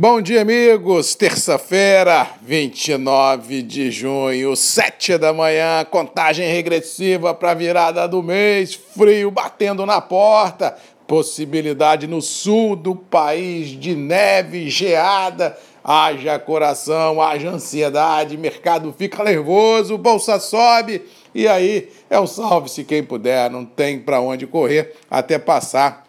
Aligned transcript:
Bom 0.00 0.22
dia, 0.22 0.42
amigos. 0.42 1.16
Terça-feira, 1.16 2.24
29 2.42 3.62
de 3.62 3.90
junho, 3.90 4.54
7 4.54 5.18
da 5.18 5.32
manhã, 5.32 5.84
contagem 5.90 6.48
regressiva 6.48 7.34
para 7.34 7.50
a 7.50 7.54
virada 7.54 8.06
do 8.06 8.22
mês, 8.22 8.74
frio 8.74 9.28
batendo 9.32 9.84
na 9.84 10.00
porta, 10.00 10.76
possibilidade 11.04 12.06
no 12.06 12.22
sul 12.22 12.76
do 12.76 12.94
país 12.94 13.70
de 13.70 13.96
neve, 13.96 14.70
geada. 14.70 15.58
Haja 15.82 16.38
coração, 16.38 17.20
haja 17.20 17.50
ansiedade, 17.50 18.36
mercado 18.36 18.94
fica 18.96 19.24
nervoso, 19.24 19.98
bolsa 19.98 20.38
sobe. 20.38 21.02
E 21.34 21.48
aí 21.48 21.88
é 22.08 22.20
o 22.20 22.26
salve-se 22.28 22.84
quem 22.84 23.02
puder, 23.02 23.50
não 23.50 23.64
tem 23.64 23.98
para 23.98 24.20
onde 24.20 24.46
correr 24.46 24.94
até 25.10 25.40
passar 25.40 26.07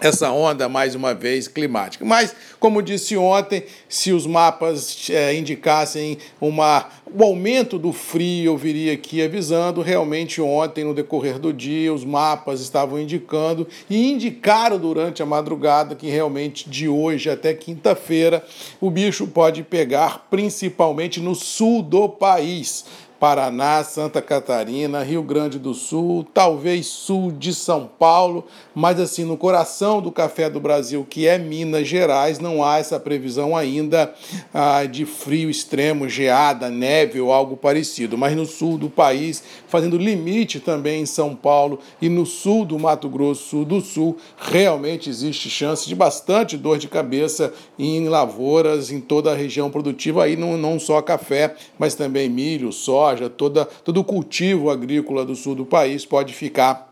essa 0.00 0.30
onda, 0.30 0.68
mais 0.68 0.94
uma 0.94 1.14
vez, 1.14 1.46
climática. 1.46 2.04
Mas, 2.04 2.34
como 2.58 2.82
disse 2.82 3.16
ontem, 3.16 3.64
se 3.88 4.12
os 4.12 4.26
mapas 4.26 5.08
é, 5.10 5.34
indicassem 5.34 6.16
uma, 6.40 6.88
o 7.12 7.22
aumento 7.22 7.78
do 7.78 7.92
frio, 7.92 8.52
eu 8.52 8.56
viria 8.56 8.94
aqui 8.94 9.22
avisando, 9.22 9.82
realmente 9.82 10.40
ontem, 10.40 10.84
no 10.84 10.94
decorrer 10.94 11.38
do 11.38 11.52
dia, 11.52 11.92
os 11.92 12.04
mapas 12.04 12.60
estavam 12.60 12.98
indicando 12.98 13.66
e 13.88 14.10
indicaram 14.10 14.78
durante 14.78 15.22
a 15.22 15.26
madrugada 15.26 15.94
que 15.94 16.08
realmente 16.08 16.68
de 16.70 16.88
hoje 16.88 17.28
até 17.28 17.52
quinta-feira 17.52 18.44
o 18.80 18.90
bicho 18.90 19.26
pode 19.26 19.62
pegar 19.62 20.26
principalmente 20.30 21.20
no 21.20 21.34
sul 21.34 21.82
do 21.82 22.08
país. 22.08 22.84
Paraná, 23.22 23.84
Santa 23.84 24.20
Catarina, 24.20 25.04
Rio 25.04 25.22
Grande 25.22 25.56
do 25.56 25.74
Sul, 25.74 26.26
talvez 26.34 26.86
sul 26.86 27.30
de 27.30 27.54
São 27.54 27.88
Paulo, 27.96 28.44
mas 28.74 28.98
assim, 28.98 29.22
no 29.24 29.36
coração 29.36 30.02
do 30.02 30.10
café 30.10 30.50
do 30.50 30.58
Brasil, 30.58 31.06
que 31.08 31.28
é 31.28 31.38
Minas 31.38 31.86
Gerais, 31.86 32.40
não 32.40 32.64
há 32.64 32.78
essa 32.78 32.98
previsão 32.98 33.56
ainda 33.56 34.12
ah, 34.52 34.84
de 34.86 35.06
frio 35.06 35.48
extremo, 35.48 36.08
geada, 36.08 36.68
neve 36.68 37.20
ou 37.20 37.32
algo 37.32 37.56
parecido. 37.56 38.18
Mas 38.18 38.34
no 38.34 38.44
sul 38.44 38.76
do 38.76 38.90
país, 38.90 39.40
fazendo 39.68 39.96
limite 39.96 40.58
também 40.58 41.02
em 41.02 41.06
São 41.06 41.36
Paulo 41.36 41.78
e 42.00 42.08
no 42.08 42.26
sul 42.26 42.64
do 42.64 42.76
Mato 42.76 43.08
Grosso 43.08 43.64
do 43.64 43.80
Sul, 43.80 44.16
realmente 44.36 45.08
existe 45.08 45.48
chance 45.48 45.88
de 45.88 45.94
bastante 45.94 46.56
dor 46.56 46.76
de 46.76 46.88
cabeça 46.88 47.54
em 47.78 48.08
lavouras, 48.08 48.90
em 48.90 49.00
toda 49.00 49.30
a 49.30 49.36
região 49.36 49.70
produtiva, 49.70 50.24
aí 50.24 50.34
não, 50.34 50.58
não 50.58 50.80
só 50.80 51.00
café, 51.00 51.54
mas 51.78 51.94
também 51.94 52.28
milho, 52.28 52.72
soja 52.72 53.11
soja, 53.12 53.30
toda, 53.30 53.64
todo 53.64 53.98
o 53.98 54.04
cultivo 54.04 54.70
agrícola 54.70 55.24
do 55.24 55.34
sul 55.34 55.54
do 55.54 55.66
país 55.66 56.04
pode 56.04 56.32
ficar 56.32 56.91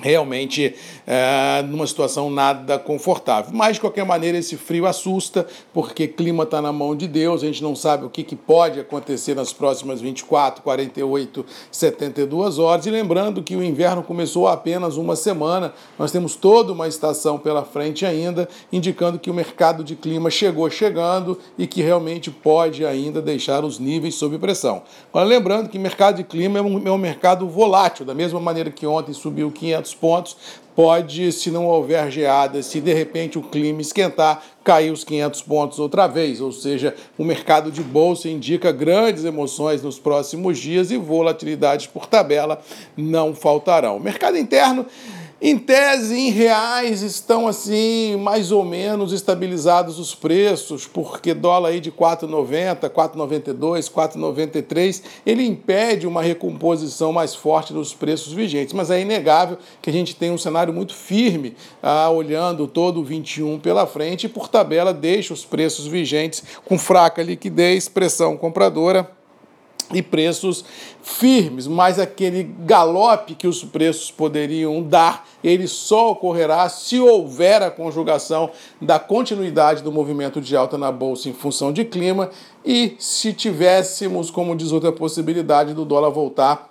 realmente 0.00 0.74
é, 1.06 1.62
numa 1.62 1.86
situação 1.86 2.30
nada 2.30 2.78
confortável. 2.78 3.50
Mas, 3.52 3.74
de 3.74 3.80
qualquer 3.80 4.04
maneira, 4.04 4.38
esse 4.38 4.56
frio 4.56 4.86
assusta, 4.86 5.46
porque 5.72 6.06
clima 6.06 6.44
está 6.44 6.60
na 6.62 6.72
mão 6.72 6.94
de 6.94 7.08
Deus, 7.08 7.42
a 7.42 7.46
gente 7.46 7.62
não 7.62 7.74
sabe 7.74 8.04
o 8.04 8.10
que, 8.10 8.22
que 8.22 8.36
pode 8.36 8.80
acontecer 8.80 9.34
nas 9.34 9.52
próximas 9.52 10.00
24, 10.00 10.62
48, 10.62 11.46
72 11.70 12.58
horas. 12.58 12.86
E 12.86 12.90
lembrando 12.90 13.42
que 13.42 13.56
o 13.56 13.62
inverno 13.62 14.02
começou 14.02 14.46
há 14.46 14.52
apenas 14.52 14.96
uma 14.96 15.16
semana, 15.16 15.72
nós 15.98 16.10
temos 16.10 16.36
toda 16.36 16.72
uma 16.72 16.88
estação 16.88 17.38
pela 17.38 17.64
frente 17.64 18.04
ainda, 18.06 18.48
indicando 18.72 19.18
que 19.18 19.30
o 19.30 19.34
mercado 19.34 19.82
de 19.82 19.96
clima 19.96 20.30
chegou 20.30 20.68
chegando 20.70 21.38
e 21.56 21.66
que 21.66 21.82
realmente 21.82 22.30
pode 22.30 22.84
ainda 22.84 23.20
deixar 23.20 23.64
os 23.64 23.78
níveis 23.78 24.14
sob 24.14 24.38
pressão. 24.38 24.82
Agora, 25.10 25.26
lembrando 25.26 25.68
que 25.68 25.78
mercado 25.78 26.16
de 26.16 26.24
clima 26.24 26.58
é 26.58 26.62
um, 26.62 26.86
é 26.86 26.90
um 26.90 26.98
mercado 26.98 27.48
volátil, 27.48 28.04
da 28.04 28.14
mesma 28.14 28.40
maneira 28.40 28.70
que 28.70 28.86
ontem 28.86 29.12
subiu 29.12 29.50
500 29.50 29.87
pontos, 29.94 30.36
pode, 30.74 31.32
se 31.32 31.50
não 31.50 31.66
houver 31.66 32.08
geada, 32.10 32.62
se 32.62 32.80
de 32.80 32.94
repente 32.94 33.36
o 33.36 33.42
clima 33.42 33.80
esquentar, 33.80 34.42
cair 34.62 34.92
os 34.92 35.02
500 35.02 35.42
pontos 35.42 35.78
outra 35.80 36.06
vez. 36.06 36.40
Ou 36.40 36.52
seja, 36.52 36.94
o 37.18 37.24
mercado 37.24 37.70
de 37.72 37.82
bolsa 37.82 38.28
indica 38.28 38.70
grandes 38.70 39.24
emoções 39.24 39.82
nos 39.82 39.98
próximos 39.98 40.56
dias 40.56 40.92
e 40.92 40.96
volatilidades 40.96 41.88
por 41.88 42.06
tabela 42.06 42.60
não 42.96 43.34
faltarão. 43.34 43.96
O 43.96 44.00
mercado 44.00 44.38
interno 44.38 44.86
em 45.40 45.56
tese, 45.56 46.18
em 46.18 46.30
reais, 46.30 47.00
estão 47.00 47.46
assim, 47.46 48.16
mais 48.16 48.50
ou 48.50 48.64
menos 48.64 49.12
estabilizados 49.12 49.96
os 50.00 50.12
preços, 50.12 50.84
porque 50.84 51.32
dólar 51.32 51.68
aí 51.68 51.80
de 51.80 51.92
4,90, 51.92 52.90
4,92, 52.90 53.88
4,93, 53.88 55.02
ele 55.24 55.46
impede 55.46 56.08
uma 56.08 56.22
recomposição 56.22 57.12
mais 57.12 57.36
forte 57.36 57.72
dos 57.72 57.94
preços 57.94 58.32
vigentes. 58.32 58.74
Mas 58.74 58.90
é 58.90 59.00
inegável 59.00 59.58
que 59.80 59.88
a 59.88 59.92
gente 59.92 60.16
tem 60.16 60.32
um 60.32 60.38
cenário 60.38 60.74
muito 60.74 60.92
firme, 60.92 61.54
ah, 61.80 62.10
olhando 62.10 62.66
todo 62.66 62.98
o 62.98 63.04
21 63.04 63.60
pela 63.60 63.86
frente, 63.86 64.26
e 64.26 64.28
por 64.28 64.48
tabela 64.48 64.92
deixa 64.92 65.32
os 65.32 65.44
preços 65.44 65.86
vigentes 65.86 66.42
com 66.64 66.76
fraca 66.76 67.22
liquidez, 67.22 67.88
pressão 67.88 68.36
compradora 68.36 69.17
e 69.92 70.02
preços 70.02 70.64
firmes, 71.02 71.66
mas 71.66 71.98
aquele 71.98 72.42
galope 72.42 73.34
que 73.34 73.46
os 73.46 73.64
preços 73.64 74.10
poderiam 74.10 74.82
dar, 74.82 75.26
ele 75.42 75.66
só 75.66 76.10
ocorrerá 76.10 76.68
se 76.68 77.00
houver 77.00 77.62
a 77.62 77.70
conjugação 77.70 78.50
da 78.80 78.98
continuidade 78.98 79.82
do 79.82 79.90
movimento 79.90 80.40
de 80.40 80.54
alta 80.54 80.76
na 80.76 80.92
bolsa 80.92 81.28
em 81.28 81.32
função 81.32 81.72
de 81.72 81.84
clima 81.84 82.30
e 82.64 82.96
se 82.98 83.32
tivéssemos, 83.32 84.30
como 84.30 84.54
diz 84.54 84.72
outra 84.72 84.92
possibilidade, 84.92 85.72
do 85.72 85.84
dólar 85.84 86.10
voltar 86.10 86.68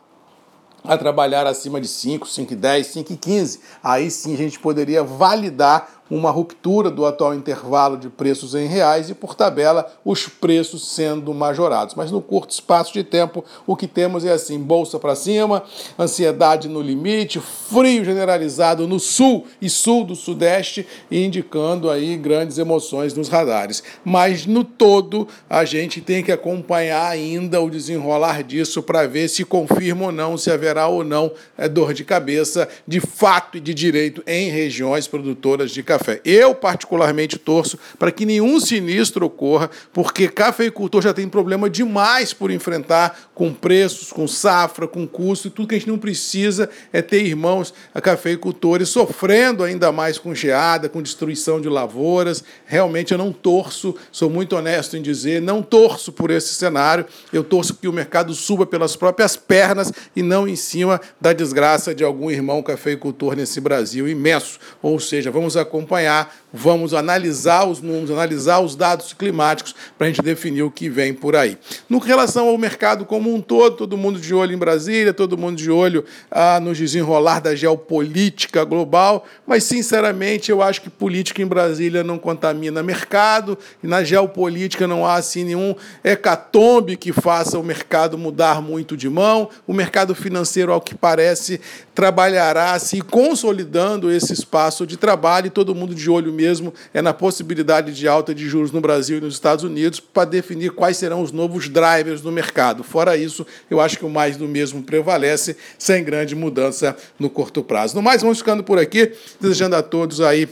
a 0.84 0.98
trabalhar 0.98 1.46
acima 1.46 1.82
de 1.82 1.88
5, 1.88 2.26
5,10, 2.28 3.04
5,15. 3.04 3.60
Aí 3.84 4.10
sim 4.10 4.34
a 4.34 4.38
gente 4.38 4.60
poderia 4.60 5.04
validar 5.04 5.97
uma 6.10 6.32
ruptura 6.32 6.90
do 6.90 7.06
atual 7.06 7.34
intervalo 7.34 7.98
de 7.98 8.10
preços 8.10 8.56
em 8.56 8.68
reais 8.68 9.10
e, 9.10 9.14
por 9.14 9.36
tabela, 9.36 9.92
os 10.04 10.28
preços 10.28 10.88
sendo 10.94 11.34
majorados. 11.34 11.96
Mas 11.96 12.12
no 12.12 12.22
curto 12.22 12.52
espaço 12.52 12.94
de 12.94 13.04
tempo, 13.04 13.44
o 13.66 13.76
que 13.76 13.88
temos 13.88 14.24
é 14.26 14.32
assim: 14.32 14.60
bolsa 14.60 14.98
para 14.98 15.16
cima, 15.16 15.64
ansiedade 16.00 16.68
no 16.68 16.82
limite, 16.82 17.40
frio 17.40 18.06
generalizado 18.06 18.88
no 18.88 19.00
sul 19.00 19.46
e 19.62 19.70
sul 19.70 20.06
do 20.06 20.16
sudeste, 20.16 20.88
indicando 21.12 21.90
aí 21.90 22.16
grandes 22.16 22.58
emoções 22.58 23.14
nos 23.14 23.28
radares. 23.28 23.84
Mas 24.04 24.46
no 24.46 24.64
todo, 24.64 25.28
a 25.50 25.66
gente 25.66 26.02
tem 26.02 26.24
que 26.24 26.32
acompanhar 26.32 27.10
ainda 27.10 27.62
o 27.62 27.70
desenrolar 27.70 28.44
disso 28.44 28.82
para 28.82 29.08
ver 29.08 29.28
se 29.28 29.44
confirma 29.44 30.06
ou 30.06 30.12
não, 30.12 30.38
se 30.38 30.50
haverá 30.50 30.88
ou 30.88 31.04
não 31.04 31.32
é, 31.58 31.68
dor 31.68 31.94
de 31.94 32.04
cabeça 32.04 32.68
de 32.88 33.00
fato 33.00 33.58
e 33.58 33.62
de 33.62 33.74
direito 33.74 34.24
em 34.26 34.50
regiões 34.50 35.08
produtoras 35.08 35.72
de 35.72 35.84
café 35.84 35.97
café. 35.98 36.22
Eu, 36.24 36.54
particularmente, 36.54 37.38
torço 37.38 37.78
para 37.98 38.12
que 38.12 38.26
nenhum 38.26 38.60
sinistro 38.60 39.26
ocorra, 39.26 39.70
porque 39.92 40.28
cafeicultor 40.28 41.02
já 41.02 41.14
tem 41.14 41.28
problema 41.28 41.70
demais 41.70 42.34
por 42.34 42.52
enfrentar 42.52 43.20
com 43.34 43.54
preços, 43.54 44.12
com 44.12 44.28
safra, 44.28 44.88
com 44.88 45.08
custo, 45.08 45.48
e 45.48 45.52
tudo 45.52 45.68
que 45.68 45.76
a 45.76 45.78
gente 45.78 45.88
não 45.88 45.98
precisa 45.98 46.70
é 46.94 47.02
ter 47.02 47.24
irmãos 47.26 47.74
cafeicultores 48.02 48.90
sofrendo 48.90 49.64
ainda 49.64 49.92
mais 49.92 50.18
com 50.18 50.34
geada, 50.34 50.88
com 50.88 51.02
destruição 51.02 51.60
de 51.60 51.68
lavouras. 51.68 52.44
Realmente 52.66 53.12
eu 53.12 53.18
não 53.18 53.32
torço, 53.32 53.96
sou 54.12 54.30
muito 54.30 54.56
honesto 54.56 54.96
em 54.96 55.02
dizer, 55.02 55.42
não 55.42 55.62
torço 55.62 56.12
por 56.12 56.32
esse 56.32 56.54
cenário. 56.54 57.06
Eu 57.34 57.44
torço 57.44 57.76
que 57.76 57.88
o 57.88 57.94
mercado 57.94 58.34
suba 58.34 58.66
pelas 58.66 58.96
próprias 58.96 59.36
pernas 59.36 59.92
e 60.16 60.22
não 60.22 60.48
em 60.48 60.56
cima 60.56 61.02
da 61.20 61.34
desgraça 61.34 61.94
de 61.94 62.04
algum 62.04 62.30
irmão 62.30 62.62
cafeicultor 62.62 63.36
nesse 63.36 63.60
Brasil 63.60 64.08
imenso. 64.08 64.60
Ou 64.82 65.00
seja, 65.00 65.32
vamos 65.32 65.58
acompanhar 65.58 65.87
acompanhar, 65.88 66.36
vamos 66.52 66.94
analisar 66.94 67.66
os 67.66 67.82
números, 67.82 68.12
analisar 68.12 68.60
os 68.60 68.76
dados 68.76 69.14
climáticos 69.14 69.74
para 69.98 70.08
a 70.08 70.10
gente 70.10 70.22
definir 70.22 70.64
o 70.64 70.72
que 70.72 70.90
vem 70.90 71.14
por 71.14 71.36
aí. 71.36 71.58
No 71.90 72.00
relação 72.00 72.50
ao 72.50 72.58
mercado 72.58 73.06
como 73.06 73.34
um 73.34 73.40
todo, 73.40 73.78
todo 73.78 73.98
mundo 73.98 74.20
de 74.20 74.34
olho 74.34 74.54
em 74.54 74.58
Brasília, 74.58 75.14
todo 75.14 75.38
mundo 75.38 75.58
de 75.58 75.72
olho 75.72 76.04
ah, 76.30 76.60
no 76.60 76.74
desenrolar 76.74 77.40
da 77.40 77.56
geopolítica 77.56 78.64
global, 78.64 79.26
mas 79.46 79.64
sinceramente 79.64 80.52
eu 80.52 80.62
acho 80.62 80.82
que 80.82 80.90
política 80.90 81.42
em 81.42 81.48
Brasília 81.48 82.04
não 82.04 82.18
contamina 82.18 82.84
mercado 82.84 83.58
e 83.84 83.88
na 83.88 84.04
geopolítica 84.04 84.88
não 84.88 85.06
há 85.06 85.16
assim 85.16 85.44
nenhum 85.44 85.76
hecatombe 86.04 86.98
que 86.98 87.14
faça 87.14 87.58
o 87.58 87.64
mercado 87.64 88.18
mudar 88.18 88.62
muito 88.62 88.98
de 88.98 89.10
mão. 89.10 89.50
O 89.66 89.74
mercado 89.74 90.14
financeiro, 90.16 90.72
ao 90.72 90.82
que 90.82 90.96
parece, 90.96 91.62
trabalhará 91.94 92.78
se 92.80 93.02
consolidando 93.02 94.12
esse 94.12 94.34
espaço 94.34 94.86
de 94.86 94.98
trabalho 94.98 95.48
e 95.48 95.50
todo 95.50 95.76
mundo 95.78 95.96
de 95.96 96.10
olho 96.10 96.34
mesmo 96.34 96.74
é 96.94 97.02
na 97.02 97.14
possibilidade 97.14 97.94
de 97.94 98.08
alta 98.08 98.34
de 98.34 98.48
juros 98.48 98.72
no 98.72 98.82
Brasil 98.82 99.18
e 99.18 99.22
nos 99.22 99.36
Estados 99.36 99.64
Unidos 99.64 100.00
para 100.00 100.26
definir 100.26 100.72
quais 100.72 100.98
serão 100.98 101.22
os 101.22 101.32
novos 101.32 101.70
drivers 101.70 102.22
do 102.22 102.32
mercado. 102.32 102.84
Fora 102.84 103.16
isso, 103.16 103.46
eu 103.70 103.80
acho 103.80 103.98
que 103.98 104.06
o 104.06 104.10
mais 104.10 104.36
do 104.36 104.48
mesmo 104.48 104.84
prevalece, 104.84 105.56
sem 105.78 106.04
grande 106.04 106.36
mudança 106.36 106.98
no 107.20 107.30
curto 107.30 107.64
prazo. 107.64 107.96
No 107.96 108.02
mais, 108.02 108.22
vamos 108.22 108.40
ficando 108.40 108.64
por 108.64 108.80
aqui, 108.80 109.14
desejando 109.40 109.76
a 109.76 109.84
todos 109.84 110.22
aí 110.22 110.50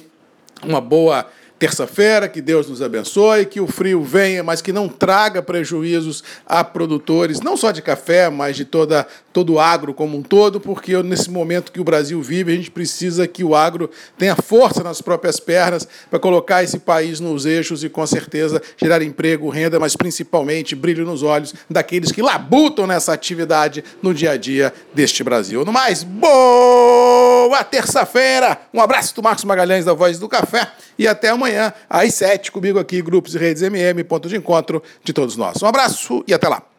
uma 0.63 0.79
boa 0.79 1.25
terça-feira, 1.65 2.29
que 2.29 2.41
Deus 2.41 2.69
nos 2.69 2.79
abençoe, 2.79 3.43
que 3.43 3.59
o 3.59 3.65
frio 3.65 4.03
venha, 4.03 4.43
mas 4.43 4.61
que 4.61 4.71
não 4.71 4.87
traga 4.87 5.41
prejuízos 5.41 6.23
a 6.45 6.63
produtores, 6.63 7.41
não 7.41 7.57
só 7.57 7.71
de 7.71 7.81
café, 7.81 8.29
mas 8.29 8.55
de 8.55 8.65
toda, 8.65 9.07
todo 9.33 9.53
o 9.53 9.59
agro 9.59 9.91
como 9.91 10.15
um 10.15 10.21
todo, 10.21 10.59
porque 10.59 11.01
nesse 11.01 11.31
momento 11.31 11.71
que 11.71 11.81
o 11.81 11.83
Brasil 11.83 12.21
vive, 12.21 12.53
a 12.53 12.55
gente 12.55 12.69
precisa 12.69 13.27
que 13.27 13.43
o 13.43 13.55
agro 13.55 13.89
tenha 14.15 14.35
força 14.35 14.83
nas 14.83 15.01
próprias 15.01 15.39
pernas 15.39 15.87
para 16.07 16.19
colocar 16.19 16.63
esse 16.63 16.77
país 16.77 17.19
nos 17.19 17.47
eixos 17.47 17.83
e, 17.83 17.89
com 17.89 18.05
certeza, 18.05 18.61
gerar 18.77 19.01
emprego, 19.01 19.49
renda, 19.49 19.79
mas 19.79 19.95
principalmente 19.95 20.75
brilho 20.75 21.03
nos 21.03 21.23
olhos 21.23 21.55
daqueles 21.67 22.11
que 22.11 22.21
labutam 22.21 22.85
nessa 22.85 23.11
atividade 23.11 23.83
no 24.03 24.13
dia 24.13 24.31
a 24.31 24.37
dia 24.37 24.71
deste 24.93 25.23
Brasil. 25.23 25.65
No 25.65 25.73
mais, 25.73 26.05
boa 27.49 27.63
terça-feira! 27.63 28.57
Um 28.73 28.81
abraço 28.81 29.13
do 29.15 29.21
Marcos 29.21 29.43
Magalhães 29.43 29.85
da 29.85 29.93
Voz 29.93 30.17
do 30.17 30.27
Café 30.27 30.67
e 30.97 31.07
até 31.07 31.29
amanhã 31.29 31.71
às 31.89 32.13
sete 32.15 32.51
comigo 32.51 32.79
aqui, 32.79 33.01
Grupos 33.01 33.35
e 33.35 33.37
Redes 33.37 33.61
MM, 33.61 34.03
ponto 34.03 34.27
de 34.27 34.35
encontro 34.35 34.81
de 35.03 35.13
todos 35.13 35.37
nós. 35.37 35.61
Um 35.61 35.67
abraço 35.67 36.23
e 36.27 36.33
até 36.33 36.49
lá! 36.49 36.74